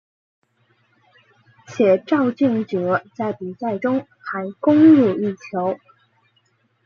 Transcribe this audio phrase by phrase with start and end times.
[1.67, 5.77] 且肇俊哲在比赛中还攻入一球。